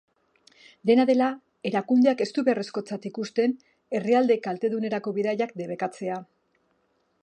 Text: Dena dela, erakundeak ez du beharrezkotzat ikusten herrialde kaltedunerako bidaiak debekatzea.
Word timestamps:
Dena 0.89 1.03
dela, 1.09 1.27
erakundeak 1.71 2.23
ez 2.25 2.27
du 2.39 2.45
beharrezkotzat 2.49 3.07
ikusten 3.13 3.55
herrialde 3.99 4.41
kaltedunerako 4.49 5.19
bidaiak 5.21 5.59
debekatzea. 5.65 6.23